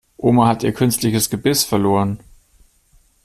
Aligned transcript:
Oma 0.17 0.47
hat 0.47 0.63
ihr 0.63 0.73
künstliches 0.73 1.29
Gebiss 1.29 1.63
verloren. 1.63 2.19